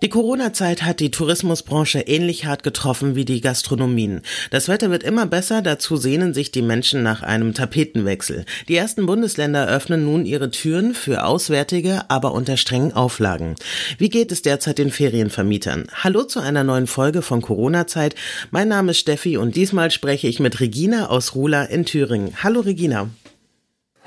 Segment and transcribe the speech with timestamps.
[0.00, 4.22] Die Corona-Zeit hat die Tourismusbranche ähnlich hart getroffen wie die Gastronomien.
[4.52, 8.44] Das Wetter wird immer besser, dazu sehnen sich die Menschen nach einem Tapetenwechsel.
[8.68, 13.56] Die ersten Bundesländer öffnen nun ihre Türen für Auswärtige, aber unter strengen Auflagen.
[13.98, 15.88] Wie geht es derzeit den Ferienvermietern?
[15.92, 18.14] Hallo zu einer neuen Folge von Corona-Zeit.
[18.52, 22.34] Mein Name ist Steffi und diesmal spreche ich mit Regina aus Rula in Thüringen.
[22.44, 23.10] Hallo Regina.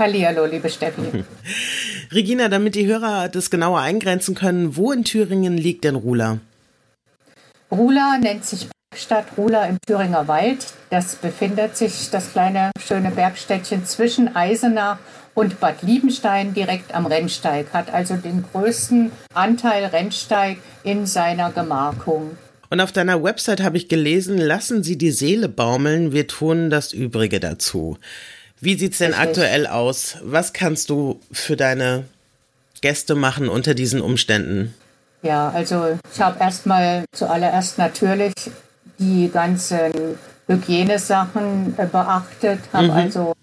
[0.02, 1.23] Hallihallo, liebe Steffi.
[2.12, 6.40] Regina, damit die Hörer das genauer eingrenzen können, wo in Thüringen liegt denn Rula?
[7.70, 10.66] Rula nennt sich Bergstadt Rula im Thüringer Wald.
[10.90, 14.98] Das befindet sich, das kleine schöne Bergstädtchen zwischen Eisenach
[15.36, 22.38] und Bad Liebenstein direkt am Rennsteig, hat also den größten Anteil Rennsteig in seiner Gemarkung.
[22.72, 26.92] Und auf deiner Website habe ich gelesen, lassen Sie die Seele baumeln, wir tun das
[26.92, 28.00] Übrige dazu.
[28.62, 29.30] Wie sieht's denn Richtig.
[29.30, 30.17] aktuell aus?
[30.23, 32.06] Was kannst du für deine
[32.81, 34.76] Gäste machen unter diesen Umständen?
[35.23, 38.34] Ja, also ich habe erstmal zuallererst natürlich
[39.00, 39.92] die ganzen
[40.48, 42.92] Hygienesachen äh, beachtet, habe mhm.
[42.92, 43.34] also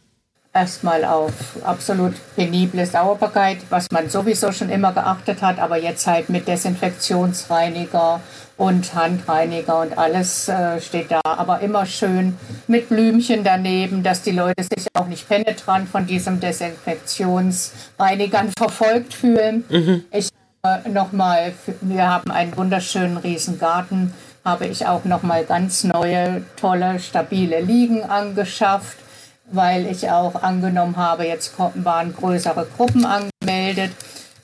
[0.53, 1.33] erstmal auf
[1.65, 8.21] absolut penible Sauberkeit, was man sowieso schon immer geachtet hat, aber jetzt halt mit Desinfektionsreiniger
[8.59, 14.33] und Handreiniger und alles äh, steht da, aber immer schön mit Blümchen daneben, dass die
[14.33, 19.65] Leute sich auch nicht penetrant von diesem Desinfektionsreinigern verfolgt fühlen.
[19.71, 20.05] Mhm.
[20.11, 20.29] Ich
[20.65, 24.13] äh, nochmal, wir haben einen wunderschönen Riesengarten,
[24.45, 28.99] habe ich auch nochmal ganz neue, tolle, stabile Liegen angeschafft
[29.51, 33.93] weil ich auch angenommen habe, jetzt waren größere Gruppen angemeldet,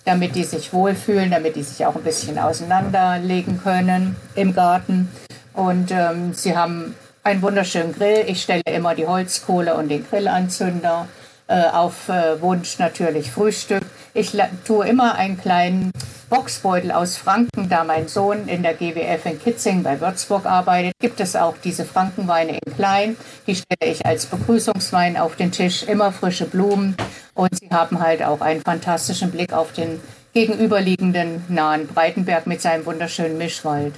[0.04, 5.08] damit die sich wohlfühlen, damit die sich auch ein bisschen auseinanderlegen können im Garten.
[5.54, 8.24] Und ähm, sie haben einen wunderschönen Grill.
[8.26, 11.08] Ich stelle immer die Holzkohle und den Grillanzünder
[11.46, 13.83] äh, auf äh, Wunsch natürlich Frühstück.
[14.16, 14.32] Ich
[14.64, 15.90] tue immer einen kleinen
[16.30, 21.18] Boxbeutel aus Franken, da mein Sohn in der GWF in Kitzing bei Würzburg arbeitet, gibt
[21.18, 23.16] es auch diese Frankenweine in klein.
[23.48, 26.96] Die stelle ich als Begrüßungswein auf den Tisch, immer frische Blumen
[27.34, 30.00] und sie haben halt auch einen fantastischen Blick auf den
[30.34, 33.94] gegenüberliegenden nahen Breitenberg mit seinem wunderschönen Mischwald.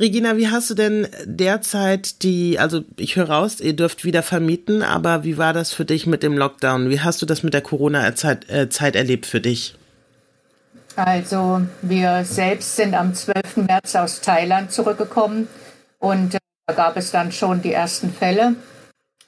[0.00, 4.82] Regina, wie hast du denn derzeit die, also ich höre raus, ihr dürft wieder vermieten,
[4.82, 6.88] aber wie war das für dich mit dem Lockdown?
[6.88, 9.76] Wie hast du das mit der Corona-Zeit äh, Zeit erlebt für dich?
[10.96, 13.56] Also wir selbst sind am 12.
[13.68, 15.48] März aus Thailand zurückgekommen
[15.98, 18.54] und äh, da gab es dann schon die ersten Fälle.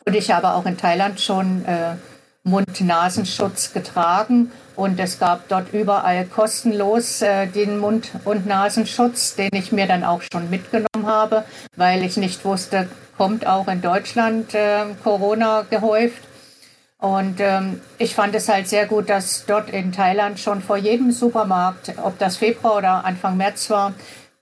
[0.07, 1.97] Und ich habe auch in Thailand schon äh,
[2.45, 9.73] Mund-Nasenschutz getragen und es gab dort überall kostenlos äh, den Mund- und Nasenschutz, den ich
[9.73, 11.45] mir dann auch schon mitgenommen habe,
[11.77, 16.23] weil ich nicht wusste, kommt auch in Deutschland äh, Corona gehäuft.
[16.99, 21.13] Und ähm, ich fand es halt sehr gut, dass dort in Thailand schon vor jedem
[21.13, 23.95] Supermarkt, ob das Februar oder Anfang März war,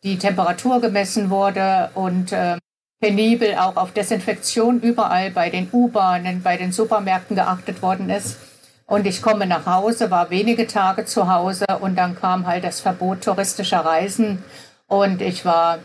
[0.05, 2.59] die Temperatur gemessen wurde und äh,
[3.01, 8.39] penibel auch auf Desinfektion überall bei den U-Bahnen, bei den Supermärkten geachtet worden ist.
[8.87, 12.81] Und ich komme nach Hause, war wenige Tage zu Hause und dann kam halt das
[12.81, 14.45] Verbot touristischer Reisen
[14.87, 15.78] und ich war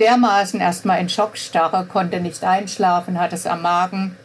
[0.00, 4.16] dermaßen erstmal in Schockstarre, konnte nicht einschlafen, hatte es am Magen.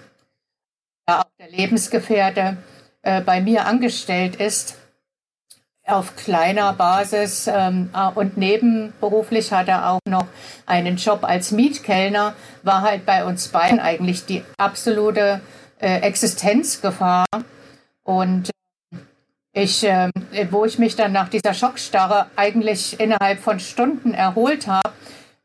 [1.08, 2.58] Ja, auch der Lebensgefährte
[3.04, 4.76] äh, bei mir angestellt ist,
[5.86, 10.28] auf kleiner Basis ähm, äh, und nebenberuflich hat er auch noch
[10.66, 15.42] einen Job als Mietkellner, war halt bei uns beiden eigentlich die absolute
[15.80, 17.26] äh, Existenzgefahr.
[18.10, 18.50] Und
[19.54, 20.10] äh, ich, äh,
[20.50, 24.90] wo ich mich dann nach dieser Schockstarre eigentlich innerhalb von Stunden erholt habe,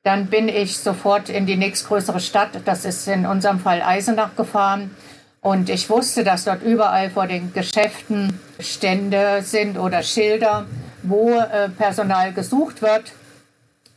[0.03, 4.97] dann bin ich sofort in die nächstgrößere Stadt, das ist in unserem Fall Eisenach gefahren.
[5.43, 10.65] Und ich wusste, dass dort überall vor den Geschäften Stände sind oder Schilder,
[11.03, 13.13] wo äh, Personal gesucht wird.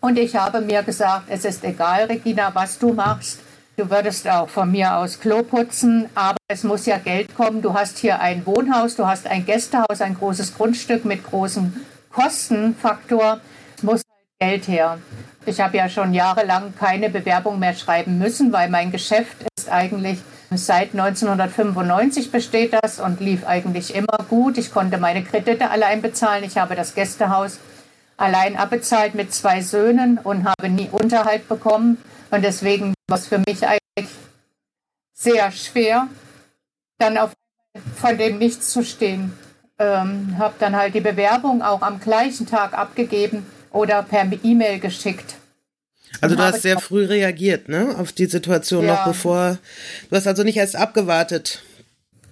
[0.01, 3.39] Und ich habe mir gesagt, es ist egal, Regina, was du machst.
[3.79, 7.61] Du würdest auch von mir aus Klo putzen, aber es muss ja Geld kommen.
[7.61, 11.75] Du hast hier ein Wohnhaus, du hast ein Gästehaus, ein großes Grundstück mit großem
[12.11, 13.39] Kostenfaktor.
[13.77, 14.97] Es muss halt Geld her.
[15.45, 20.17] Ich habe ja schon jahrelang keine Bewerbung mehr schreiben müssen, weil mein Geschäft ist eigentlich
[20.49, 24.57] seit 1995 besteht das und lief eigentlich immer gut.
[24.57, 26.43] Ich konnte meine Kredite allein bezahlen.
[26.43, 27.59] Ich habe das Gästehaus
[28.17, 31.99] allein abbezahlt mit zwei Söhnen und habe nie Unterhalt bekommen.
[32.31, 34.11] Und deswegen war es für mich eigentlich
[35.13, 36.07] sehr schwer,
[36.99, 37.31] dann auf
[37.95, 39.33] von dem nichts zu stehen.
[39.79, 45.35] Ähm, habe dann halt die Bewerbung auch am gleichen Tag abgegeben oder per E-Mail geschickt.
[46.19, 48.95] Also du hast sehr früh reagiert, ne, auf die Situation ja.
[48.95, 49.59] noch bevor.
[50.09, 51.61] Du hast also nicht erst abgewartet.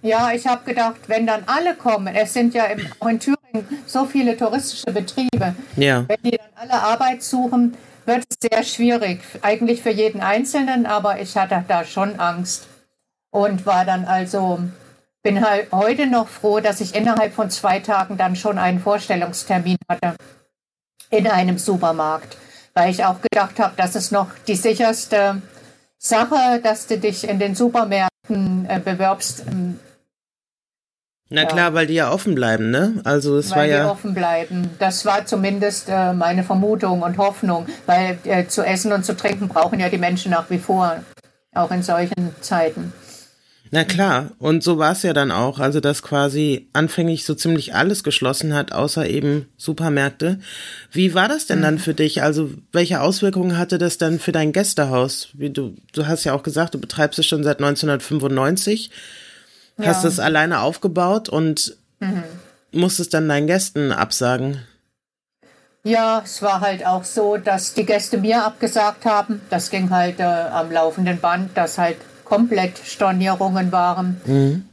[0.01, 3.68] Ja, ich habe gedacht, wenn dann alle kommen, es sind ja im, auch in Thüringen
[3.86, 6.06] so viele touristische Betriebe, ja.
[6.07, 7.75] wenn die dann alle Arbeit suchen,
[8.06, 9.22] wird es sehr schwierig.
[9.42, 12.68] Eigentlich für jeden Einzelnen, aber ich hatte da schon Angst
[13.31, 14.60] und war dann also,
[15.24, 19.78] bin halt heute noch froh, dass ich innerhalb von zwei Tagen dann schon einen Vorstellungstermin
[19.90, 20.16] hatte
[21.10, 22.38] in einem Supermarkt
[22.75, 25.42] weil ich auch gedacht habe, das ist noch die sicherste
[25.98, 29.46] Sache, dass du dich in den Supermärkten äh, bewirbst.
[31.30, 31.48] Na ja.
[31.48, 33.01] klar, weil die ja offen bleiben, ne?
[33.04, 34.69] Also es weil war ja die offen bleiben.
[34.77, 39.48] Das war zumindest äh, meine Vermutung und Hoffnung, weil äh, zu essen und zu trinken
[39.48, 40.98] brauchen ja die Menschen nach wie vor,
[41.56, 42.94] auch in solchen Zeiten.
[43.72, 47.74] Na klar, und so war es ja dann auch, also dass quasi anfänglich so ziemlich
[47.74, 50.39] alles geschlossen hat, außer eben Supermärkte.
[50.92, 51.63] Wie war das denn mhm.
[51.63, 52.21] dann für dich?
[52.21, 55.30] Also welche Auswirkungen hatte das dann für dein Gästehaus?
[55.33, 58.92] Wie du, du hast ja auch gesagt, du betreibst es schon seit 1995,
[59.77, 59.88] ja.
[59.88, 62.24] hast es alleine aufgebaut und mhm.
[62.72, 64.62] musstest dann deinen Gästen absagen.
[65.83, 69.42] Ja, es war halt auch so, dass die Gäste mir abgesagt haben.
[69.51, 74.19] Das ging halt äh, am laufenden Band, dass halt komplett Stornierungen waren.
[74.25, 74.66] Mhm.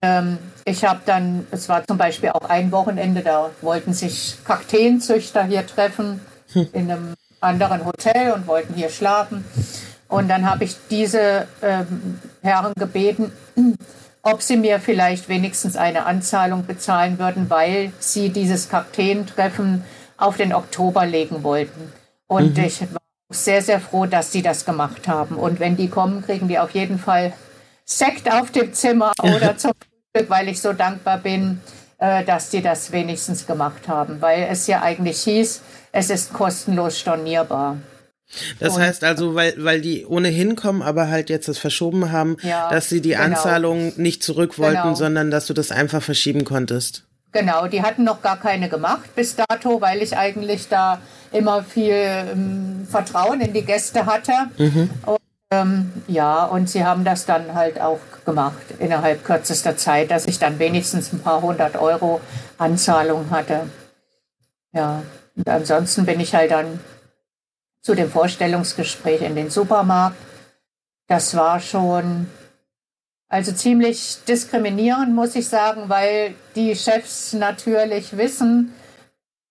[0.00, 5.44] Ähm, ich habe dann, es war zum Beispiel auch ein Wochenende, da wollten sich Kakteenzüchter
[5.44, 6.20] hier treffen
[6.52, 6.68] hm.
[6.72, 9.44] in einem anderen Hotel und wollten hier schlafen.
[10.08, 13.32] Und dann habe ich diese ähm, Herren gebeten,
[14.24, 19.84] ob sie mir vielleicht wenigstens eine Anzahlung bezahlen würden, weil sie dieses Kakteentreffen
[20.16, 21.92] auf den Oktober legen wollten.
[22.26, 22.64] Und mhm.
[22.64, 23.00] ich war
[23.30, 25.36] sehr, sehr froh, dass sie das gemacht haben.
[25.36, 27.34] Und wenn die kommen, kriegen die auf jeden Fall
[27.84, 31.60] Sekt auf dem Zimmer oder zum Frühstück, weil ich so dankbar bin,
[31.98, 35.60] äh, dass die das wenigstens gemacht haben, weil es ja eigentlich hieß,
[35.92, 37.76] es ist kostenlos stornierbar.
[38.58, 42.36] Das und, heißt also, weil, weil die ohnehin kommen, aber halt jetzt das verschoben haben,
[42.42, 43.22] ja, dass sie die genau.
[43.22, 44.94] Anzahlung nicht zurück wollten, genau.
[44.94, 47.04] sondern dass du das einfach verschieben konntest.
[47.32, 51.00] Genau, die hatten noch gar keine gemacht bis dato, weil ich eigentlich da
[51.32, 54.32] immer viel ähm, Vertrauen in die Gäste hatte.
[54.56, 54.90] Mhm.
[55.04, 55.18] Und,
[55.50, 60.38] ähm, ja, und sie haben das dann halt auch gemacht innerhalb kürzester Zeit, dass ich
[60.38, 62.20] dann wenigstens ein paar hundert Euro
[62.56, 63.62] Anzahlung hatte.
[64.72, 65.02] Ja,
[65.36, 66.78] und ansonsten bin ich halt dann
[67.84, 70.16] zu dem Vorstellungsgespräch in den Supermarkt.
[71.06, 72.26] Das war schon
[73.28, 78.72] also ziemlich diskriminierend, muss ich sagen, weil die Chefs natürlich wissen,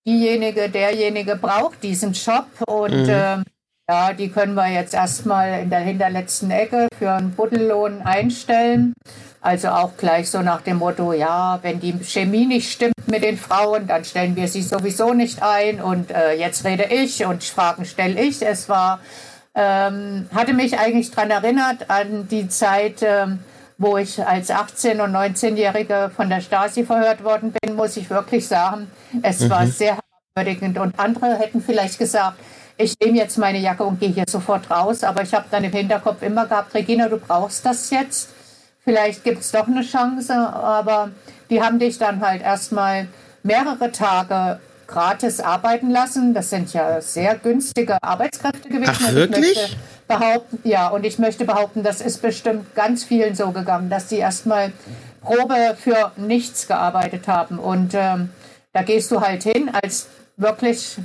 [0.05, 3.09] diejenige, derjenige braucht diesen Job und mhm.
[3.09, 3.37] äh,
[3.89, 8.93] ja, die können wir jetzt erstmal in der hinterletzten Ecke für einen Buddellohn einstellen.
[9.41, 13.37] Also auch gleich so nach dem Motto, ja, wenn die Chemie nicht stimmt mit den
[13.37, 17.83] Frauen, dann stellen wir sie sowieso nicht ein und äh, jetzt rede ich und Fragen
[17.83, 18.41] stelle ich.
[18.41, 19.01] Es war,
[19.53, 23.39] ähm, hatte mich eigentlich daran erinnert an die Zeit, ähm,
[23.77, 28.47] wo ich als 18- und 19-Jährige von der Stasi verhört worden bin, muss ich wirklich
[28.47, 28.89] sagen,
[29.23, 29.49] es mhm.
[29.49, 29.97] war sehr
[30.35, 30.77] herabwürdigend.
[30.77, 32.37] Und andere hätten vielleicht gesagt,
[32.83, 35.03] ich nehme jetzt meine Jacke und gehe hier sofort raus.
[35.03, 38.29] Aber ich habe dann im Hinterkopf immer gehabt, Regina, du brauchst das jetzt.
[38.83, 40.33] Vielleicht gibt es doch eine Chance.
[40.33, 41.11] Aber
[41.49, 43.07] die haben dich dann halt erstmal
[43.43, 46.33] mehrere Tage gratis arbeiten lassen.
[46.33, 48.93] Das sind ja sehr günstige Arbeitskräfte gewesen.
[48.95, 49.77] Ach, wirklich?
[50.07, 54.17] behaupten, ja, und ich möchte behaupten, das ist bestimmt ganz vielen so gegangen, dass sie
[54.17, 54.71] erstmal
[55.21, 57.59] Probe für nichts gearbeitet haben.
[57.59, 58.29] Und ähm,
[58.73, 60.97] da gehst du halt hin als wirklich,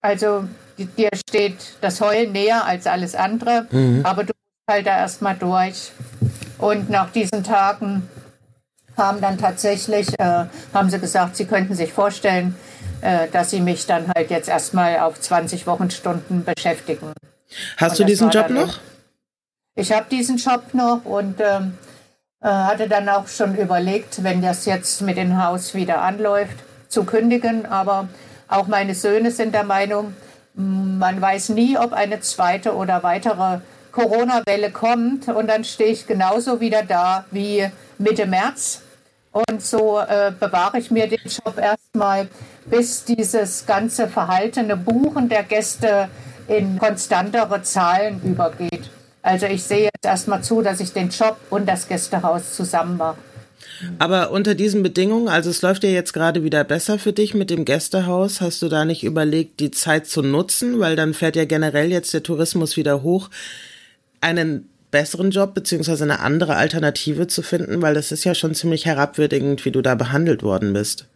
[0.00, 0.44] also
[0.86, 4.04] dir steht das Heulen näher als alles andere, mhm.
[4.04, 5.92] aber du bist halt da erstmal durch.
[6.58, 8.08] Und nach diesen Tagen
[8.96, 10.44] haben dann tatsächlich, äh,
[10.74, 12.54] haben sie gesagt, sie könnten sich vorstellen,
[13.00, 17.12] äh, dass sie mich dann halt jetzt erstmal auf 20 Wochenstunden beschäftigen.
[17.76, 18.78] Hast du diesen Job noch?
[19.74, 21.78] Ich habe diesen Job noch und ähm,
[22.42, 26.56] äh, hatte dann auch schon überlegt, wenn das jetzt mit dem Haus wieder anläuft,
[26.88, 27.66] zu kündigen.
[27.66, 28.08] Aber
[28.48, 30.14] auch meine Söhne sind der Meinung,
[30.54, 33.60] man weiß nie, ob eine zweite oder weitere
[33.92, 35.28] Corona-Welle kommt.
[35.28, 38.82] Und dann stehe ich genauso wieder da wie Mitte März.
[39.32, 42.28] Und so äh, bewahre ich mir den Job erstmal,
[42.66, 46.08] bis dieses ganze verhaltene Buchen der Gäste
[46.48, 48.90] in konstantere Zahlen übergeht.
[49.22, 53.18] Also ich sehe jetzt erstmal zu, dass ich den Job und das Gästehaus zusammen mache.
[53.98, 57.50] Aber unter diesen Bedingungen, also es läuft ja jetzt gerade wieder besser für dich mit
[57.50, 61.44] dem Gästehaus, hast du da nicht überlegt, die Zeit zu nutzen, weil dann fährt ja
[61.44, 63.30] generell jetzt der Tourismus wieder hoch,
[64.20, 68.86] einen besseren Job beziehungsweise eine andere Alternative zu finden, weil das ist ja schon ziemlich
[68.86, 71.06] herabwürdigend, wie du da behandelt worden bist.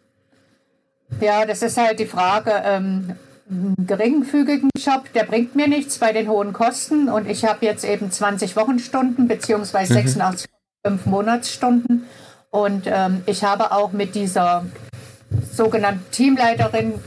[1.20, 2.52] Ja, das ist halt die Frage.
[2.64, 3.16] Ähm,
[3.50, 7.84] einen geringfügigen Job, der bringt mir nichts bei den hohen Kosten und ich habe jetzt
[7.84, 9.98] eben 20 Wochenstunden beziehungsweise mhm.
[9.98, 10.48] 86
[10.86, 12.04] fünf Monatsstunden
[12.54, 14.64] und ähm, ich habe auch mit dieser
[15.50, 17.00] sogenannten Teamleiterin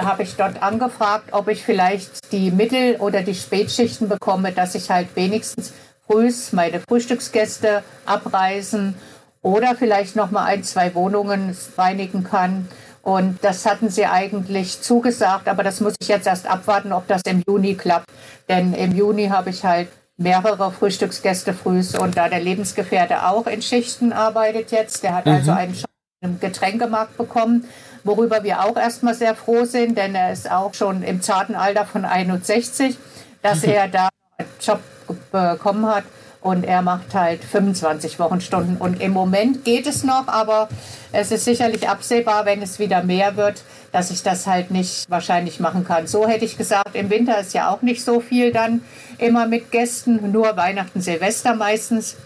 [0.00, 4.92] habe ich dort angefragt, ob ich vielleicht die Mittel- oder die Spätschichten bekomme, dass ich
[4.92, 5.72] halt wenigstens
[6.06, 8.94] frühs meine Frühstücksgäste abreisen
[9.42, 12.68] oder vielleicht noch mal ein, zwei Wohnungen reinigen kann.
[13.02, 17.22] Und das hatten sie eigentlich zugesagt, aber das muss ich jetzt erst abwarten, ob das
[17.26, 18.08] im Juni klappt.
[18.48, 21.94] Denn im Juni habe ich halt mehrere Frühstücksgäste frühs.
[21.94, 25.56] Und da der Lebensgefährte auch in Schichten arbeitet jetzt, der hat also mhm.
[25.56, 25.90] also einen Job
[26.20, 27.64] im Getränkemarkt bekommen,
[28.04, 31.84] worüber wir auch erstmal sehr froh sind, denn er ist auch schon im zarten Alter
[31.84, 32.96] von 61,
[33.42, 34.80] dass er da einen Job
[35.32, 36.04] bekommen hat
[36.42, 38.76] und er macht halt 25 Wochenstunden.
[38.76, 40.68] Und im Moment geht es noch, aber
[41.12, 45.60] es ist sicherlich absehbar, wenn es wieder mehr wird, dass ich das halt nicht wahrscheinlich
[45.60, 46.06] machen kann.
[46.06, 48.82] So hätte ich gesagt, im Winter ist ja auch nicht so viel dann
[49.18, 52.16] immer mit Gästen, nur Weihnachten, Silvester meistens.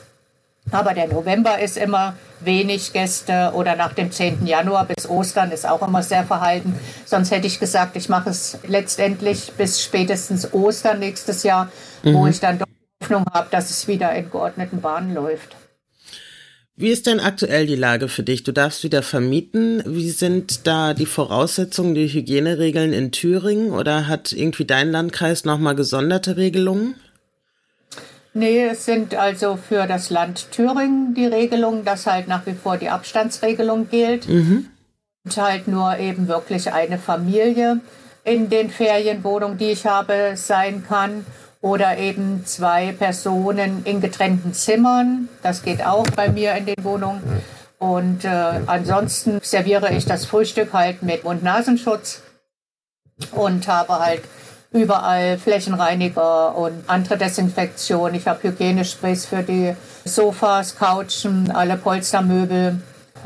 [0.72, 4.46] Aber der November ist immer wenig Gäste oder nach dem 10.
[4.46, 6.78] Januar bis Ostern ist auch immer sehr verhalten.
[7.04, 11.68] Sonst hätte ich gesagt, ich mache es letztendlich bis spätestens Ostern nächstes Jahr,
[12.02, 12.14] mhm.
[12.14, 12.66] wo ich dann doch
[13.06, 15.54] Hoffnung habe, dass es wieder in geordneten Bahnen läuft.
[16.74, 18.42] Wie ist denn aktuell die Lage für dich?
[18.42, 19.82] Du darfst wieder vermieten.
[19.86, 25.74] Wie sind da die Voraussetzungen, die Hygieneregeln in Thüringen oder hat irgendwie dein Landkreis nochmal
[25.74, 26.96] gesonderte Regelungen?
[28.34, 32.76] Nee, es sind also für das Land Thüringen die Regelungen, dass halt nach wie vor
[32.76, 34.28] die Abstandsregelung gilt.
[34.28, 34.66] Mhm.
[35.24, 37.80] Und halt nur eben wirklich eine Familie
[38.22, 41.24] in den Ferienwohnungen, die ich habe, sein kann
[41.66, 45.28] oder eben zwei Personen in getrennten Zimmern.
[45.42, 47.20] Das geht auch bei mir in den Wohnungen.
[47.78, 48.28] Und äh,
[48.66, 52.22] ansonsten serviere ich das Frühstück halt mit Mund-Nasenschutz
[53.32, 54.22] und habe halt
[54.70, 58.14] überall Flächenreiniger und andere Desinfektion.
[58.14, 62.80] Ich habe Hygienesprays für die Sofas, Couchen, alle Polstermöbel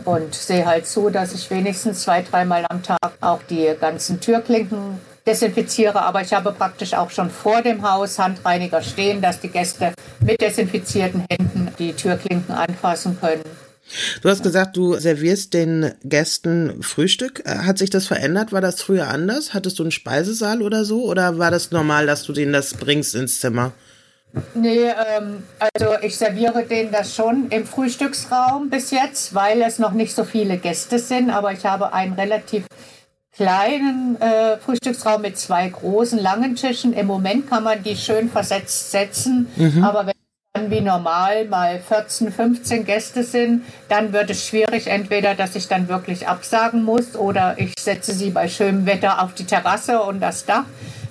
[0.06, 4.98] und sehe halt zu, dass ich wenigstens zwei, dreimal am Tag auch die ganzen Türklinken
[5.26, 9.92] desinfiziere, aber ich habe praktisch auch schon vor dem Haus Handreiniger stehen, dass die Gäste
[10.20, 13.42] mit desinfizierten Händen die Türklinken anfassen können.
[14.22, 17.42] Du hast gesagt, du servierst den Gästen Frühstück.
[17.44, 18.52] Hat sich das verändert?
[18.52, 19.52] War das früher anders?
[19.52, 21.04] Hattest du einen Speisesaal oder so?
[21.04, 23.72] Oder war das normal, dass du denen das bringst ins Zimmer?
[24.54, 29.90] Nee, ähm, also ich serviere denen das schon im Frühstücksraum bis jetzt, weil es noch
[29.90, 32.64] nicht so viele Gäste sind, aber ich habe einen relativ
[33.34, 36.92] kleinen äh, Frühstücksraum mit zwei großen langen Tischen.
[36.92, 39.84] Im Moment kann man die schön versetzt setzen, mhm.
[39.84, 40.14] aber wenn
[40.52, 45.68] dann wie normal mal 14, 15 Gäste sind, dann wird es schwierig, entweder dass ich
[45.68, 50.20] dann wirklich absagen muss oder ich setze sie bei schönem Wetter auf die Terrasse und
[50.20, 50.64] das Dach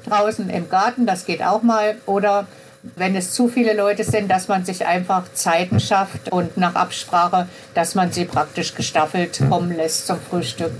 [0.06, 2.48] draußen im Garten, das geht auch mal, oder
[2.96, 7.48] wenn es zu viele Leute sind, dass man sich einfach Zeiten schafft und nach Absprache,
[7.74, 10.72] dass man sie praktisch gestaffelt kommen lässt zum Frühstück.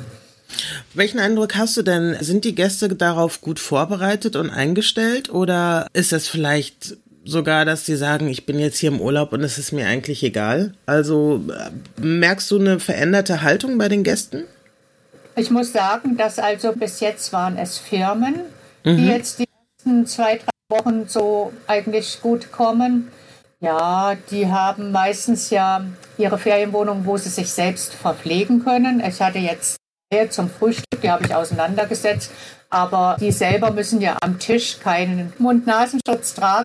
[0.94, 2.18] Welchen Eindruck hast du denn?
[2.20, 7.96] Sind die Gäste darauf gut vorbereitet und eingestellt oder ist es vielleicht sogar, dass sie
[7.96, 10.74] sagen, ich bin jetzt hier im Urlaub und es ist mir eigentlich egal?
[10.86, 14.46] Also äh, merkst du eine veränderte Haltung bei den Gästen?
[15.36, 18.36] Ich muss sagen, dass also bis jetzt waren es Firmen,
[18.84, 18.98] mhm.
[18.98, 19.46] die jetzt die
[19.78, 23.10] ersten zwei, drei Wochen so eigentlich gut kommen.
[23.62, 25.86] Ja, die haben meistens ja
[26.18, 29.04] ihre Ferienwohnung, wo sie sich selbst verpflegen können.
[29.06, 29.79] Ich hatte jetzt
[30.30, 32.32] zum Frühstück, die habe ich auseinandergesetzt.
[32.70, 36.64] Aber die selber müssen ja am Tisch keinen Mund-Nasenschutz tragen.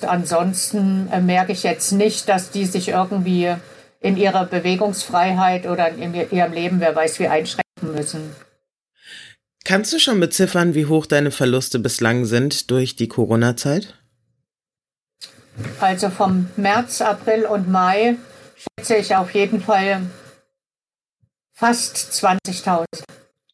[0.00, 3.54] Ansonsten äh, merke ich jetzt nicht, dass die sich irgendwie
[4.00, 8.34] in ihrer Bewegungsfreiheit oder in ihrem Leben, wer weiß wie, einschränken müssen.
[9.64, 13.94] Kannst du schon beziffern, wie hoch deine Verluste bislang sind durch die Corona-Zeit?
[15.80, 18.16] Also vom März, April und Mai
[18.56, 20.00] schätze ich auf jeden Fall
[21.60, 22.86] fast 20.000.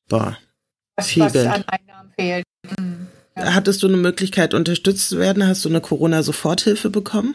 [0.08, 0.38] Boah.
[0.94, 1.48] Was, viel was Geld.
[1.48, 2.44] an Einnahmen fehlt.
[2.78, 3.54] Hm, ja.
[3.54, 5.46] Hattest du eine Möglichkeit, unterstützt zu werden?
[5.46, 7.34] Hast du eine Corona-Soforthilfe bekommen?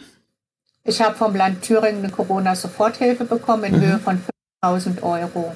[0.84, 3.80] Ich habe vom Land Thüringen eine Corona-Soforthilfe bekommen in mhm.
[3.82, 4.24] Höhe von
[4.64, 5.54] 5.000 Euro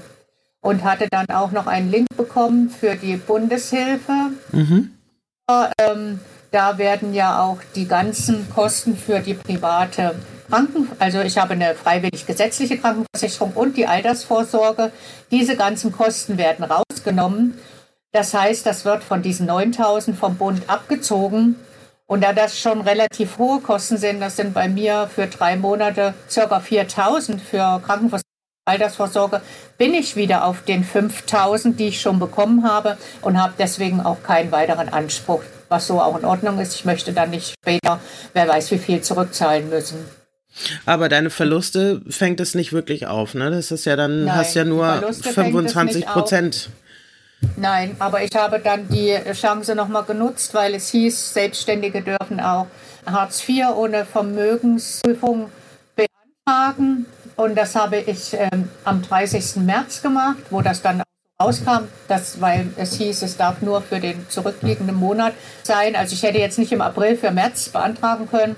[0.60, 4.32] und hatte dann auch noch einen Link bekommen für die Bundeshilfe.
[4.52, 4.90] Mhm.
[5.78, 6.20] Ähm,
[6.50, 10.14] da werden ja auch die ganzen Kosten für die private
[10.48, 14.92] Kranken, also ich habe eine freiwillig gesetzliche Krankenversicherung und die Altersvorsorge.
[15.30, 17.58] Diese ganzen Kosten werden rausgenommen.
[18.12, 21.56] Das heißt, das wird von diesen 9000 vom Bund abgezogen.
[22.06, 26.14] Und da das schon relativ hohe Kosten sind, das sind bei mir für drei Monate
[26.28, 28.22] circa 4000 für Krankenversicherung
[28.68, 29.42] Altersvorsorge
[29.78, 34.24] bin ich wieder auf den 5000, die ich schon bekommen habe und habe deswegen auch
[34.24, 36.74] keinen weiteren Anspruch, was so auch in Ordnung ist.
[36.74, 38.00] Ich möchte dann nicht später,
[38.32, 40.04] wer weiß wie viel zurückzahlen müssen.
[40.84, 43.50] Aber deine Verluste fängt es nicht wirklich auf, ne?
[43.50, 46.70] Das ist ja dann, Nein, hast ja nur 25 Prozent.
[47.56, 52.66] Nein, aber ich habe dann die Chance nochmal genutzt, weil es hieß, Selbstständige dürfen auch
[53.04, 55.50] Hartz IV ohne Vermögensprüfung
[55.94, 57.06] beantragen.
[57.36, 59.56] Und das habe ich ähm, am 30.
[59.56, 61.02] März gemacht, wo das dann
[61.40, 65.94] rauskam, dass, weil es hieß, es darf nur für den zurückliegenden Monat sein.
[65.94, 68.56] Also ich hätte jetzt nicht im April für März beantragen können.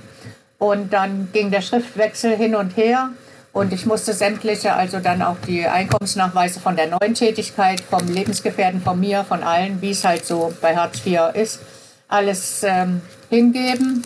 [0.58, 3.10] Und dann ging der Schriftwechsel hin und her.
[3.52, 8.82] Und ich musste sämtliche, also dann auch die Einkommensnachweise von der neuen Tätigkeit, vom Lebensgefährten,
[8.82, 11.60] von mir, von allen, wie es halt so bei Hartz IV ist,
[12.08, 13.00] alles ähm,
[13.30, 14.04] hingeben.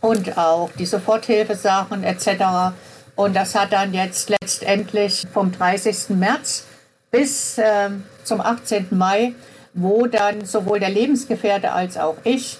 [0.00, 2.72] Und auch die Soforthilfesachen etc.
[3.16, 6.10] Und das hat dann jetzt letztendlich vom 30.
[6.10, 6.64] März
[7.10, 7.90] bis äh,
[8.24, 8.86] zum 18.
[8.92, 9.34] Mai,
[9.74, 12.58] wo dann sowohl der Lebensgefährte als auch ich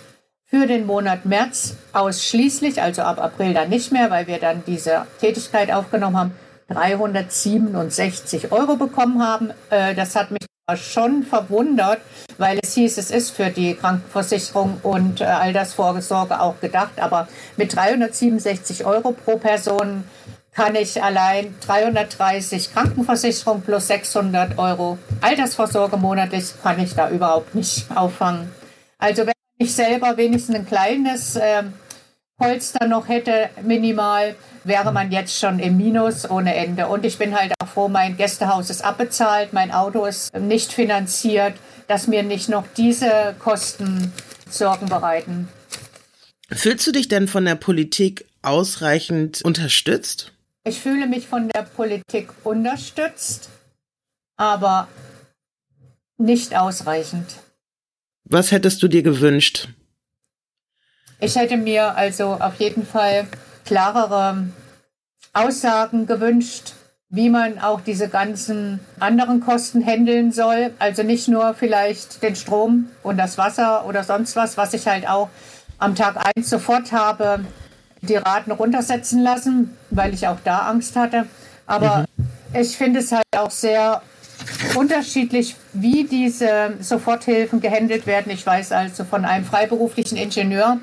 [0.50, 5.06] für den Monat März ausschließlich, also ab April dann nicht mehr, weil wir dann diese
[5.20, 6.34] Tätigkeit aufgenommen haben,
[6.68, 9.52] 367 Euro bekommen haben.
[9.70, 10.40] Äh, das hat mich
[10.76, 12.00] schon verwundert,
[12.38, 17.00] weil es hieß, es ist für die Krankenversicherung und äh, Altersvorsorge auch gedacht.
[17.00, 20.04] Aber mit 367 Euro pro Person
[20.52, 27.86] kann ich allein 330 Krankenversicherung plus 600 Euro Altersvorsorge monatlich, kann ich da überhaupt nicht
[27.94, 28.50] auffangen.
[28.98, 31.64] Also wenn ich selber wenigstens ein kleines äh,
[32.38, 36.86] Polster noch hätte, minimal, wäre man jetzt schon im Minus ohne Ende.
[36.88, 41.54] Und ich bin halt auch froh, mein Gästehaus ist abbezahlt, mein Auto ist nicht finanziert,
[41.88, 44.12] dass mir nicht noch diese Kosten
[44.48, 45.48] Sorgen bereiten.
[46.50, 50.32] Fühlst du dich denn von der Politik ausreichend unterstützt?
[50.64, 53.50] Ich fühle mich von der Politik unterstützt,
[54.38, 54.88] aber
[56.16, 57.26] nicht ausreichend.
[58.30, 59.68] Was hättest du dir gewünscht?
[61.18, 63.26] Ich hätte mir also auf jeden Fall
[63.66, 64.46] klarere
[65.32, 66.72] Aussagen gewünscht,
[67.08, 70.72] wie man auch diese ganzen anderen Kosten handeln soll.
[70.78, 75.08] Also nicht nur vielleicht den Strom und das Wasser oder sonst was, was ich halt
[75.08, 75.28] auch
[75.78, 77.44] am Tag 1 sofort habe
[78.02, 81.26] die Raten runtersetzen lassen, weil ich auch da Angst hatte.
[81.66, 82.60] Aber mhm.
[82.60, 84.02] ich finde es halt auch sehr
[84.74, 88.32] unterschiedlich, wie diese Soforthilfen gehandelt werden.
[88.32, 90.78] Ich weiß also von einem freiberuflichen Ingenieur,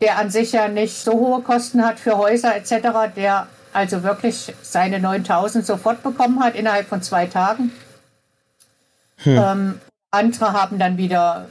[0.00, 4.52] der an sich ja nicht so hohe Kosten hat für Häuser etc., der also wirklich
[4.62, 7.72] seine 9000 sofort bekommen hat innerhalb von zwei Tagen.
[9.18, 9.38] Hm.
[9.38, 11.46] Ähm, andere haben dann wieder,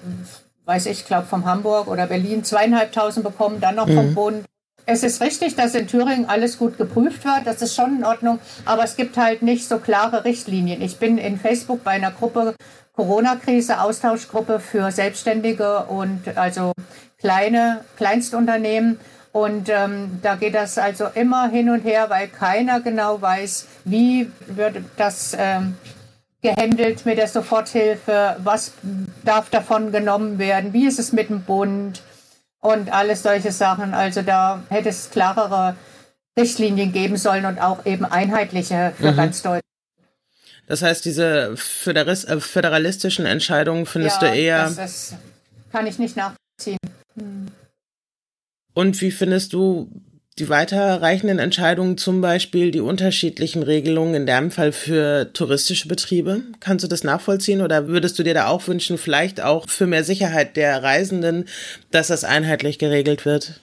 [0.66, 3.96] weiß ich, glaube vom Hamburg oder Berlin zweieinhalbtausend bekommen, dann noch hm.
[3.96, 4.46] vom Bund
[4.89, 7.45] es ist richtig, dass in Thüringen alles gut geprüft wird.
[7.45, 8.39] Das ist schon in Ordnung.
[8.65, 10.82] Aber es gibt halt nicht so klare Richtlinien.
[10.82, 12.56] Ich bin in Facebook bei einer Gruppe
[12.95, 16.73] Corona-Krise, Austauschgruppe für Selbstständige und also
[17.19, 18.99] kleine Kleinstunternehmen.
[19.32, 24.32] Und ähm, da geht das also immer hin und her, weil keiner genau weiß, wie
[24.47, 25.78] wird das ähm,
[26.41, 28.73] gehandelt mit der Soforthilfe, was
[29.23, 32.02] darf davon genommen werden, wie ist es mit dem Bund
[32.60, 33.93] und alles solche Sachen.
[33.93, 35.76] Also da hätte es klarere
[36.38, 39.17] Richtlinien geben sollen und auch eben einheitliche für mhm.
[39.17, 39.63] ganz Deutschland.
[40.67, 44.63] Das heißt, diese äh, föderalistischen Entscheidungen findest ja, du eher.
[44.63, 45.15] Das ist,
[45.72, 46.78] kann ich nicht nachziehen.
[47.15, 47.48] Hm.
[48.74, 49.89] Und wie findest du
[50.39, 56.41] die weiterreichenden Entscheidungen, zum Beispiel die unterschiedlichen Regelungen in deinem Fall für touristische Betriebe.
[56.60, 60.04] Kannst du das nachvollziehen oder würdest du dir da auch wünschen, vielleicht auch für mehr
[60.04, 61.45] Sicherheit der Reisenden,
[61.91, 63.62] dass das einheitlich geregelt wird?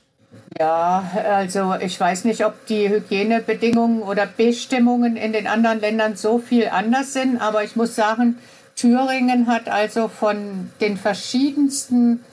[0.58, 6.38] Ja, also ich weiß nicht, ob die Hygienebedingungen oder Bestimmungen in den anderen Ländern so
[6.38, 8.38] viel anders sind, aber ich muss sagen,
[8.74, 12.24] Thüringen hat also von den verschiedensten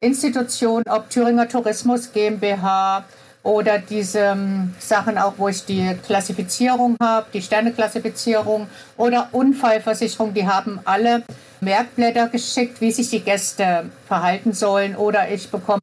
[0.00, 3.04] Institutionen, ob Thüringer Tourismus GmbH,
[3.42, 10.46] oder diese ähm, Sachen auch, wo ich die Klassifizierung habe, die Sterneklassifizierung oder Unfallversicherung, die
[10.46, 11.24] haben alle
[11.60, 14.96] Merkblätter geschickt, wie sich die Gäste verhalten sollen.
[14.96, 15.80] Oder ich bekomme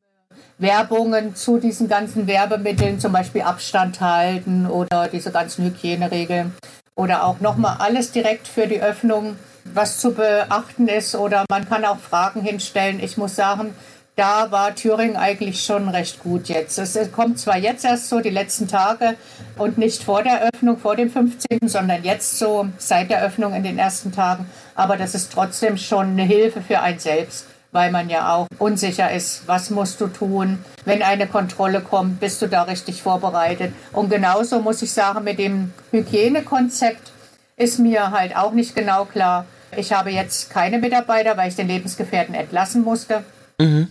[0.57, 6.53] Werbungen zu diesen ganzen Werbemitteln, zum Beispiel Abstand halten oder diese ganzen Hygieneregeln.
[6.95, 11.15] Oder auch nochmal alles direkt für die Öffnung, was zu beachten ist.
[11.15, 12.99] Oder man kann auch Fragen hinstellen.
[13.01, 13.73] Ich muss sagen,
[14.19, 16.77] da war Thüringen eigentlich schon recht gut jetzt.
[16.77, 19.15] Es kommt zwar jetzt erst so die letzten Tage
[19.57, 23.63] und nicht vor der Öffnung, vor dem 15., sondern jetzt so seit der Öffnung in
[23.63, 28.09] den ersten Tagen, aber das ist trotzdem schon eine Hilfe für einen selbst, weil man
[28.09, 30.65] ja auch unsicher ist, was musst du tun.
[30.83, 33.71] Wenn eine Kontrolle kommt, bist du da richtig vorbereitet.
[33.93, 37.13] Und genauso muss ich sagen, mit dem Hygienekonzept
[37.55, 39.45] ist mir halt auch nicht genau klar.
[39.77, 43.23] Ich habe jetzt keine Mitarbeiter, weil ich den Lebensgefährten entlassen musste.
[43.59, 43.87] Mhm.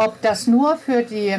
[0.00, 1.36] Ob das nur für die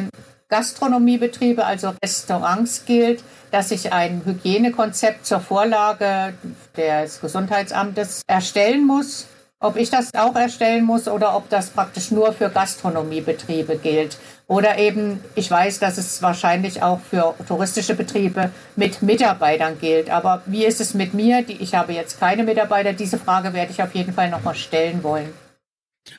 [0.48, 6.34] Gastronomiebetriebe, also Restaurants gilt, dass ich ein Hygienekonzept zur Vorlage
[6.76, 9.26] des Gesundheitsamtes erstellen muss
[9.62, 14.18] ob ich das auch erstellen muss oder ob das praktisch nur für Gastronomiebetriebe gilt.
[14.48, 20.10] Oder eben, ich weiß, dass es wahrscheinlich auch für touristische Betriebe mit Mitarbeitern gilt.
[20.10, 21.44] Aber wie ist es mit mir?
[21.48, 22.92] Ich habe jetzt keine Mitarbeiter.
[22.92, 25.32] Diese Frage werde ich auf jeden Fall nochmal stellen wollen.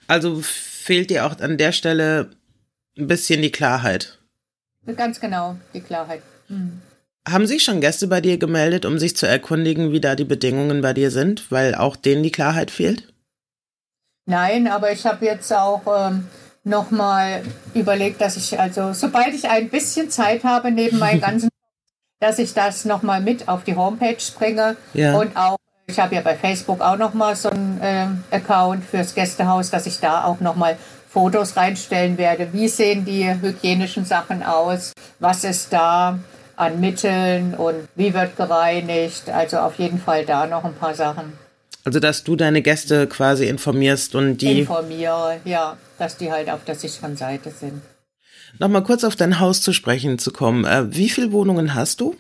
[0.08, 0.42] Also
[0.84, 2.32] fehlt dir auch an der Stelle
[2.98, 4.20] ein bisschen die Klarheit.
[4.98, 6.22] Ganz genau, die Klarheit.
[6.48, 6.82] Hm.
[7.28, 10.82] Haben sich schon Gäste bei dir gemeldet, um sich zu erkundigen, wie da die Bedingungen
[10.82, 13.14] bei dir sind, weil auch denen die Klarheit fehlt?
[14.26, 16.28] Nein, aber ich habe jetzt auch ähm,
[16.66, 17.44] nochmal
[17.74, 21.50] überlegt, dass ich also, sobald ich ein bisschen Zeit habe neben meinen ganzen,
[22.20, 25.18] dass ich das nochmal mit auf die Homepage bringe ja.
[25.18, 29.70] und auch ich habe ja bei Facebook auch nochmal so einen äh, Account fürs Gästehaus,
[29.70, 30.78] dass ich da auch nochmal
[31.10, 32.54] Fotos reinstellen werde.
[32.54, 34.94] Wie sehen die hygienischen Sachen aus?
[35.20, 36.20] Was ist da
[36.56, 39.30] an Mitteln und wie wird gereinigt?
[39.30, 41.34] Also auf jeden Fall da noch ein paar Sachen.
[41.86, 44.62] Also, dass du deine Gäste quasi informierst und die.
[44.62, 47.82] Informiere, ja, dass die halt auf der sicheren Seite sind.
[48.58, 50.64] Nochmal kurz auf dein Haus zu sprechen zu kommen.
[50.64, 52.16] Äh, wie viele Wohnungen hast du?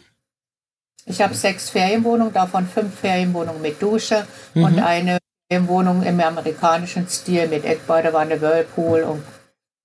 [1.06, 4.64] Ich habe sechs Ferienwohnungen, davon fünf Ferienwohnungen mit Dusche mhm.
[4.64, 5.18] und eine
[5.50, 9.24] Ferienwohnung im amerikanischen Stil mit Eckbadewanne, Whirlpool und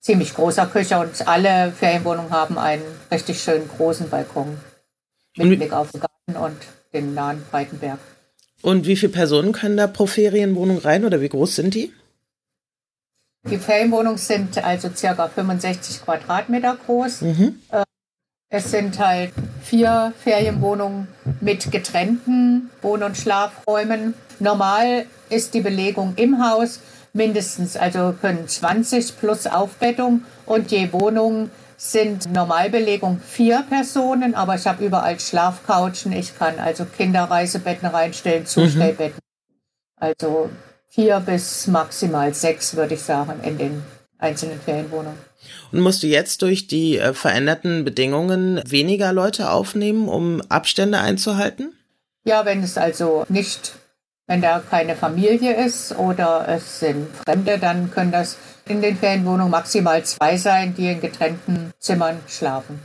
[0.00, 0.98] ziemlich großer Küche.
[0.98, 4.58] Und alle Ferienwohnungen haben einen richtig schönen großen Balkon
[5.36, 6.56] mit Blick auf den Garten und
[6.92, 7.98] den nahen Breitenberg.
[8.62, 11.92] Und wie viele Personen können da pro Ferienwohnung rein oder wie groß sind die?
[13.48, 17.22] Die Ferienwohnungen sind also circa 65 Quadratmeter groß.
[17.22, 17.60] Mhm.
[17.70, 17.84] Äh,
[18.50, 21.08] es sind halt vier Ferienwohnungen
[21.40, 24.14] mit getrennten Wohn- und Schlafräumen.
[24.38, 26.80] Normal ist die Belegung im Haus
[27.12, 34.66] mindestens, also können 20 plus Aufbettung und je Wohnung sind Normalbelegung vier Personen, aber ich
[34.66, 36.12] habe überall Schlafcouchen.
[36.12, 39.18] Ich kann also Kinderreisebetten reinstellen, Zustellbetten.
[39.18, 39.96] Mhm.
[39.96, 40.50] Also
[40.88, 43.82] vier bis maximal sechs, würde ich sagen, in den
[44.18, 45.27] einzelnen Ferienwohnungen.
[45.72, 51.72] Und musst du jetzt durch die äh, veränderten Bedingungen weniger Leute aufnehmen, um Abstände einzuhalten?
[52.24, 53.72] Ja, wenn es also nicht,
[54.26, 59.50] wenn da keine Familie ist oder es sind Fremde, dann können das in den Ferienwohnungen
[59.50, 62.80] maximal zwei sein, die in getrennten Zimmern schlafen.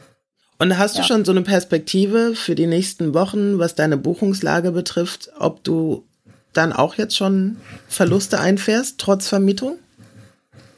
[0.59, 1.05] Und hast du ja.
[1.05, 6.05] schon so eine Perspektive für die nächsten Wochen, was deine Buchungslage betrifft, ob du
[6.53, 7.57] dann auch jetzt schon
[7.89, 9.77] Verluste einfährst, trotz Vermietung?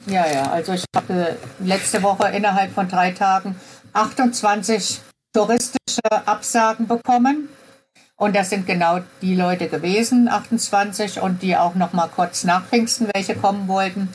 [0.06, 3.56] Ja, ja, also ich habe letzte Woche innerhalb von drei Tagen
[3.92, 5.00] 28
[5.32, 7.48] touristische Absagen bekommen.
[8.14, 12.64] Und das sind genau die Leute gewesen, 28, und die auch noch mal kurz nach
[12.66, 14.08] Pfingsten welche kommen wollten.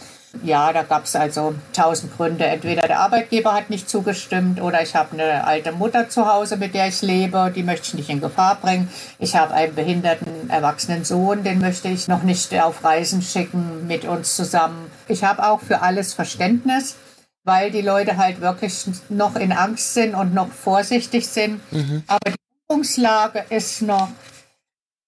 [0.43, 2.45] Ja, da gab es also tausend Gründe.
[2.45, 6.73] Entweder der Arbeitgeber hat nicht zugestimmt oder ich habe eine alte Mutter zu Hause, mit
[6.73, 8.89] der ich lebe, die möchte ich nicht in Gefahr bringen.
[9.19, 14.05] Ich habe einen behinderten, erwachsenen Sohn, den möchte ich noch nicht auf Reisen schicken mit
[14.05, 14.89] uns zusammen.
[15.07, 16.95] Ich habe auch für alles Verständnis,
[17.43, 21.59] weil die Leute halt wirklich noch in Angst sind und noch vorsichtig sind.
[21.73, 22.03] Mhm.
[22.07, 24.07] Aber die Buchungslage ist noch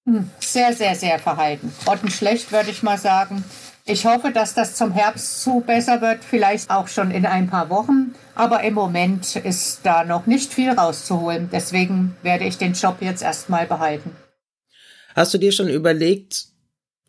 [0.06, 1.74] hm, sehr, sehr, sehr verhalten.
[1.86, 3.46] Grottenschlecht, würde ich mal sagen.
[3.86, 7.70] Ich hoffe, dass das zum Herbst zu besser wird, vielleicht auch schon in ein paar
[7.70, 8.16] Wochen.
[8.34, 11.50] Aber im Moment ist da noch nicht viel rauszuholen.
[11.52, 14.16] Deswegen werde ich den Job jetzt erstmal behalten.
[15.16, 16.46] Hast du dir schon überlegt,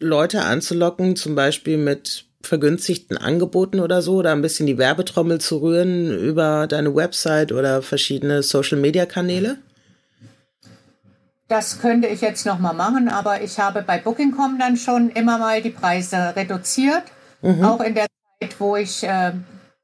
[0.01, 5.59] Leute anzulocken, zum Beispiel mit vergünstigten Angeboten oder so, oder ein bisschen die Werbetrommel zu
[5.59, 9.59] rühren über deine Website oder verschiedene Social-Media-Kanäle?
[11.49, 15.39] Das könnte ich jetzt noch mal machen, aber ich habe bei Booking.com dann schon immer
[15.39, 17.03] mal die Preise reduziert.
[17.43, 17.65] Mhm.
[17.65, 18.07] Auch in der
[18.41, 19.33] Zeit, wo ich äh,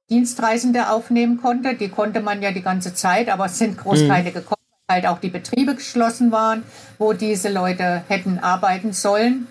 [0.08, 1.74] Dienstreisende aufnehmen konnte.
[1.74, 4.24] Die konnte man ja die ganze Zeit, aber es sind groß mhm.
[4.24, 4.56] gekommen,
[4.88, 6.64] weil halt auch die Betriebe geschlossen waren,
[6.98, 9.46] wo diese Leute hätten arbeiten sollen.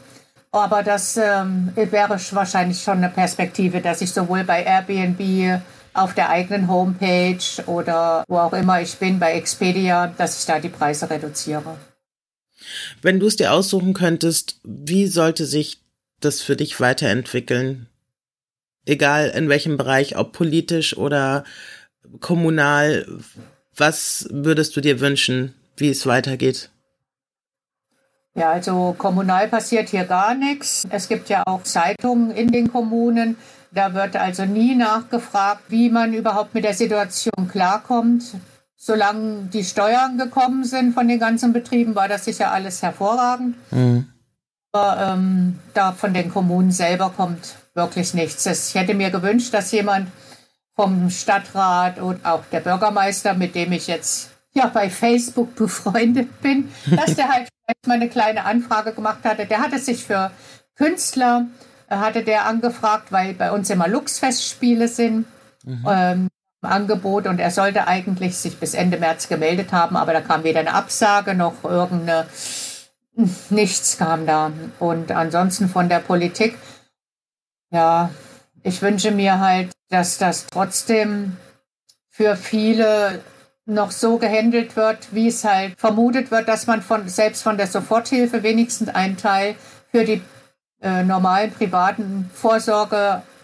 [0.51, 5.61] Aber das ähm, wäre wahrscheinlich schon eine Perspektive, dass ich sowohl bei Airbnb
[5.93, 10.59] auf der eigenen Homepage oder wo auch immer ich bin, bei Expedia, dass ich da
[10.59, 11.75] die Preise reduziere.
[13.01, 15.81] Wenn du es dir aussuchen könntest, wie sollte sich
[16.19, 17.87] das für dich weiterentwickeln?
[18.85, 21.43] Egal in welchem Bereich, ob politisch oder
[22.19, 23.05] kommunal,
[23.75, 26.69] was würdest du dir wünschen, wie es weitergeht?
[28.35, 30.87] Ja, also kommunal passiert hier gar nichts.
[30.89, 33.37] Es gibt ja auch Zeitungen in den Kommunen.
[33.71, 38.35] Da wird also nie nachgefragt, wie man überhaupt mit der Situation klarkommt.
[38.81, 43.57] Solange die Steuern gekommen sind von den ganzen Betrieben, war das sicher alles hervorragend.
[43.71, 44.07] Mhm.
[44.71, 48.45] Aber ähm, da von den Kommunen selber kommt wirklich nichts.
[48.45, 50.07] Ich hätte mir gewünscht, dass jemand
[50.77, 56.71] vom Stadtrat und auch der Bürgermeister, mit dem ich jetzt ja bei Facebook befreundet bin,
[56.95, 59.45] dass der halt vielleicht mal eine kleine Anfrage gemacht hatte.
[59.45, 60.31] Der hatte sich für
[60.75, 61.47] Künstler,
[61.89, 65.25] äh, hatte der angefragt, weil bei uns immer Luxfestspiele sind.
[65.65, 65.85] Mhm.
[65.85, 66.27] Ähm,
[66.61, 70.59] Angebot und er sollte eigentlich sich bis Ende März gemeldet haben, aber da kam weder
[70.59, 72.27] eine Absage noch irgendeine,
[73.49, 74.51] nichts kam da.
[74.79, 76.57] Und ansonsten von der Politik,
[77.71, 78.09] ja,
[78.63, 81.37] ich wünsche mir halt, dass das trotzdem
[82.09, 83.21] für viele
[83.65, 87.67] noch so gehandelt wird, wie es halt vermutet wird, dass man von, selbst von der
[87.67, 89.55] Soforthilfe wenigstens einen Teil
[89.91, 90.21] für die
[90.81, 92.29] äh, normalen privaten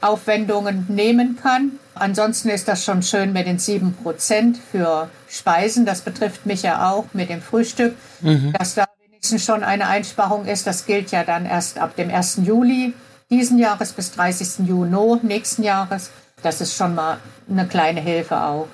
[0.05, 1.79] Vorsorgeaufwendungen nehmen kann.
[1.95, 5.85] Ansonsten ist das schon schön mit den sieben Prozent für Speisen.
[5.85, 8.53] Das betrifft mich ja auch mit dem Frühstück, mhm.
[8.57, 10.67] dass da wenigstens schon eine Einsparung ist.
[10.67, 12.41] Das gilt ja dann erst ab dem 1.
[12.43, 12.93] Juli
[13.29, 14.67] diesen Jahres bis 30.
[14.67, 16.11] Juni nächsten Jahres.
[16.43, 17.17] Das ist schon mal
[17.49, 18.67] eine kleine Hilfe auch.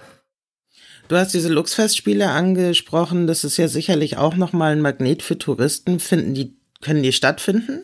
[1.07, 3.27] Du hast diese Luxfestspiele angesprochen.
[3.27, 5.99] Das ist ja sicherlich auch nochmal ein Magnet für Touristen.
[5.99, 7.83] Finden die, können die stattfinden?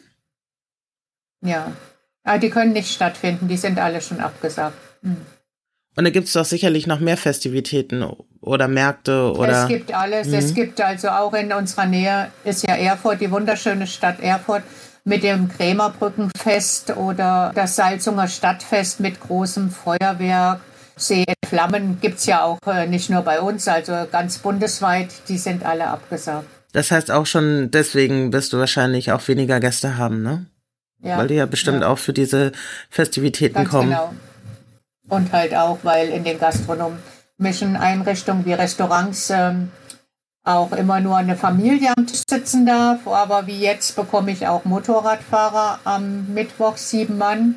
[1.41, 1.71] Ja,
[2.27, 3.47] ah, die können nicht stattfinden.
[3.47, 4.77] Die sind alle schon abgesagt.
[5.01, 5.17] Hm.
[5.95, 8.05] Und da gibt es doch sicherlich noch mehr Festivitäten
[8.41, 9.63] oder Märkte oder.
[9.63, 10.27] Es gibt alles.
[10.27, 10.33] Mhm.
[10.35, 14.61] Es gibt also auch in unserer Nähe ist ja Erfurt, die wunderschöne Stadt Erfurt
[15.05, 20.59] mit dem Krämerbrückenfest oder das Salzunger Stadtfest mit großem Feuerwerk.
[20.97, 25.09] See in Flammen gibt es ja auch äh, nicht nur bei uns, also ganz bundesweit,
[25.29, 26.47] die sind alle abgesagt.
[26.73, 30.45] Das heißt auch schon, deswegen wirst du wahrscheinlich auch weniger Gäste haben, ne?
[31.01, 31.17] Ja.
[31.17, 31.89] Weil die ja bestimmt ja.
[31.89, 32.51] auch für diese
[32.89, 33.89] Festivitäten ganz kommen.
[33.89, 34.13] Genau.
[35.09, 39.71] Und halt auch, weil in den gastronomischen Einrichtungen wie Restaurants ähm,
[40.43, 43.07] auch immer nur eine Familie am Tisch sitzen darf.
[43.07, 47.55] Aber wie jetzt bekomme ich auch Motorradfahrer am Mittwoch, sieben Mann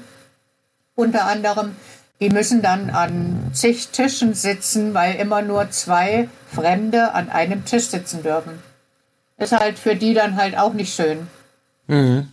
[0.94, 1.76] unter anderem.
[2.20, 7.86] Die müssen dann an zig Tischen sitzen, weil immer nur zwei Fremde an einem Tisch
[7.86, 8.58] sitzen dürfen.
[9.38, 11.28] Ist halt für die dann halt auch nicht schön.
[11.86, 12.28] Mhm.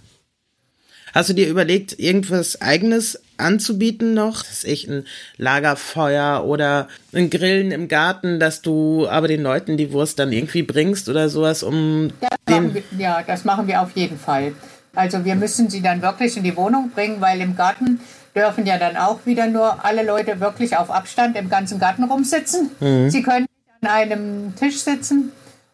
[1.17, 4.43] Hast du dir überlegt, irgendwas eigenes anzubieten noch?
[4.43, 5.03] Das ist echt ein
[5.37, 10.61] Lagerfeuer oder ein Grillen im Garten, dass du aber den Leuten die Wurst dann irgendwie
[10.61, 14.53] bringst oder sowas, um das wir, Ja, das machen wir auf jeden Fall.
[14.93, 17.99] Also wir müssen sie dann wirklich in die Wohnung bringen, weil im Garten
[18.35, 22.69] dürfen ja dann auch wieder nur alle Leute wirklich auf Abstand im ganzen Garten rumsitzen.
[22.79, 23.09] Mhm.
[23.09, 23.47] Sie können
[23.81, 25.31] an einem Tisch sitzen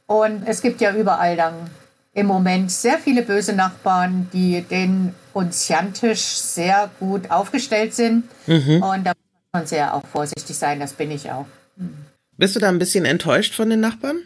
[0.07, 1.69] und es gibt ja überall dann
[2.13, 8.25] im Moment sehr viele böse Nachbarn, die den unziantisch sehr gut aufgestellt sind.
[8.45, 8.83] Mhm.
[8.83, 11.47] Und da muss man sehr auch vorsichtig sein, das bin ich auch.
[11.75, 12.05] Mhm.
[12.37, 14.17] Bist du da ein bisschen enttäuscht von den Nachbarn?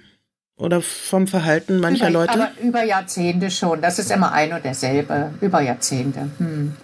[0.58, 2.34] Oder vom Verhalten mancher über, Leute?
[2.34, 3.80] Aber über Jahrzehnte schon.
[3.82, 5.32] Das ist immer ein und derselbe.
[5.40, 6.32] Über Jahrzehnte.
[6.40, 6.76] Hm.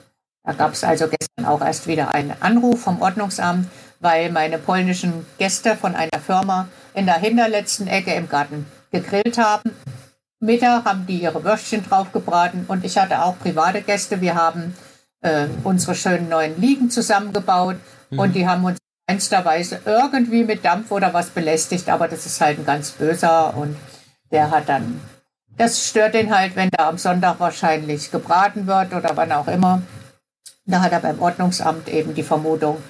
[0.44, 3.68] Da gab es also gestern auch erst wieder einen Anruf vom Ordnungsamt,
[4.00, 9.72] weil meine polnischen Gäste von einer Firma in der hinterletzten Ecke im Garten gegrillt haben
[10.44, 14.20] Mittag haben die ihre Würstchen draufgebraten und ich hatte auch private Gäste.
[14.20, 14.76] Wir haben
[15.22, 17.78] äh, unsere schönen neuen Liegen zusammengebaut
[18.10, 18.20] mhm.
[18.20, 18.78] und die haben uns
[19.08, 23.78] einsterweise irgendwie mit Dampf oder was belästigt, aber das ist halt ein ganz böser und
[24.32, 25.00] der hat dann,
[25.58, 29.82] das stört ihn halt, wenn da am Sonntag wahrscheinlich gebraten wird oder wann auch immer.
[30.66, 32.84] Da hat er beim Ordnungsamt eben die Vermutung,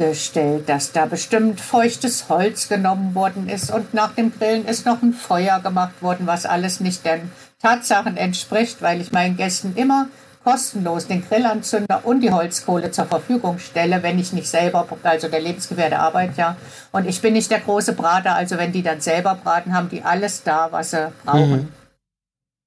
[0.00, 5.02] gestellt, dass da bestimmt feuchtes Holz genommen worden ist und nach dem Grillen ist noch
[5.02, 10.08] ein Feuer gemacht worden, was alles nicht den Tatsachen entspricht, weil ich meinen Gästen immer
[10.42, 15.40] kostenlos den Grillanzünder und die Holzkohle zur Verfügung stelle, wenn ich nicht selber, also der
[15.40, 16.56] Lebensgewährte Arbeit, ja.
[16.92, 20.02] Und ich bin nicht der große Brater, also wenn die dann selber braten, haben die
[20.02, 21.50] alles da, was sie brauchen.
[21.50, 21.68] Mhm.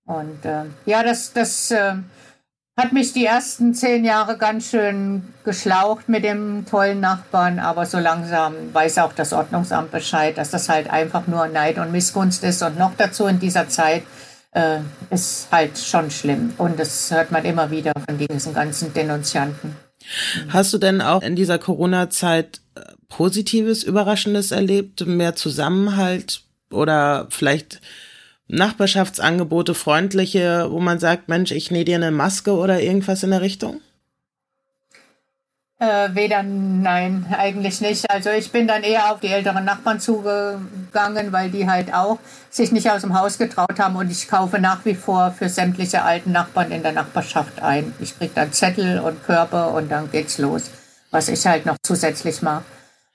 [0.05, 1.95] Und äh, ja, das, das äh,
[2.75, 7.99] hat mich die ersten zehn Jahre ganz schön geschlaucht mit dem tollen Nachbarn, aber so
[7.99, 12.63] langsam weiß auch das Ordnungsamt Bescheid, dass das halt einfach nur Neid und Missgunst ist.
[12.63, 14.03] Und noch dazu in dieser Zeit
[14.51, 14.79] äh,
[15.11, 16.53] ist halt schon schlimm.
[16.57, 19.75] Und das hört man immer wieder von diesen ganzen Denunzianten.
[20.49, 27.81] Hast du denn auch in dieser Corona-Zeit äh, Positives, Überraschendes erlebt, mehr Zusammenhalt oder vielleicht
[28.47, 33.41] Nachbarschaftsangebote, freundliche, wo man sagt, Mensch, ich nähe dir eine Maske oder irgendwas in der
[33.41, 33.81] Richtung?
[35.83, 38.09] Äh, weder, nein, eigentlich nicht.
[38.09, 42.71] Also ich bin dann eher auf die älteren Nachbarn zugegangen, weil die halt auch sich
[42.71, 46.31] nicht aus dem Haus getraut haben und ich kaufe nach wie vor für sämtliche alten
[46.31, 47.93] Nachbarn in der Nachbarschaft ein.
[47.99, 50.69] Ich kriege dann Zettel und Körper und dann geht's los,
[51.11, 52.63] was ich halt noch zusätzlich mache.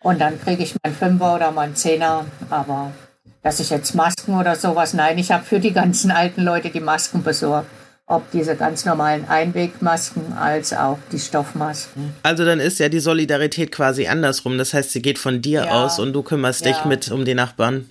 [0.00, 2.92] Und dann kriege ich meinen Fünfer oder meinen Zehner, aber
[3.42, 6.80] dass ich jetzt Masken oder sowas, nein, ich habe für die ganzen alten Leute die
[6.80, 7.70] Masken besorgt
[8.08, 12.14] ob diese ganz normalen Einwegmasken als auch die Stoffmasken.
[12.22, 14.56] Also dann ist ja die Solidarität quasi andersrum.
[14.56, 15.84] Das heißt, sie geht von dir ja.
[15.84, 16.72] aus und du kümmerst ja.
[16.72, 17.90] dich mit um die Nachbarn.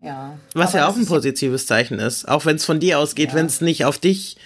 [0.00, 0.38] Ja.
[0.54, 2.28] Was ja auch ein positives Zeichen ist.
[2.28, 3.34] Auch wenn es von dir ausgeht, ja.
[3.34, 4.36] wenn es nicht auf dich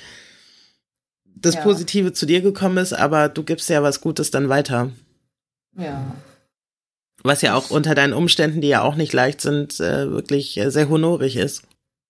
[1.35, 4.92] das Positive zu dir gekommen ist, aber du gibst ja was Gutes dann weiter.
[5.76, 6.14] Ja.
[7.23, 10.71] Was ja auch unter deinen Umständen, die ja auch nicht leicht sind, äh, wirklich äh,
[10.71, 11.63] sehr honorig ist.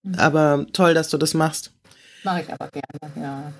[0.03, 0.15] Mhm.
[0.17, 1.73] Aber toll, dass du das machst.
[2.25, 3.53] Mache ich aber gerne, ja.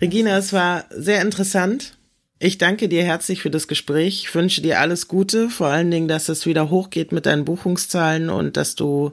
[0.00, 1.96] Regina, es war sehr interessant.
[2.42, 4.24] Ich danke dir herzlich für das Gespräch.
[4.24, 8.30] Ich wünsche dir alles Gute, vor allen Dingen, dass es wieder hochgeht mit deinen Buchungszahlen
[8.30, 9.12] und dass du,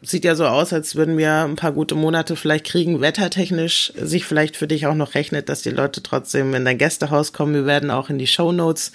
[0.00, 4.24] sieht ja so aus, als würden wir ein paar gute Monate vielleicht kriegen, wettertechnisch sich
[4.24, 7.52] vielleicht für dich auch noch rechnet, dass die Leute trotzdem in dein Gästehaus kommen.
[7.52, 8.92] Wir werden auch in die Show Notes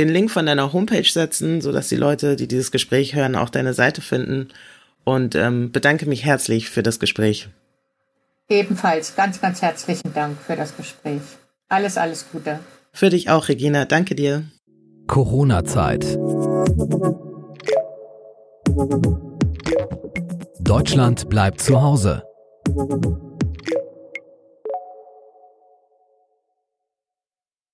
[0.00, 3.74] den Link von deiner Homepage setzen, sodass die Leute, die dieses Gespräch hören, auch deine
[3.74, 4.48] Seite finden
[5.04, 7.48] und ähm, bedanke mich herzlich für das Gespräch.
[8.48, 11.20] Ebenfalls ganz, ganz herzlichen Dank für das Gespräch.
[11.68, 12.58] Alles, alles Gute.
[12.92, 13.84] Für dich auch, Regina.
[13.84, 14.44] Danke dir.
[15.06, 16.18] Corona-Zeit.
[20.60, 22.22] Deutschland bleibt zu Hause.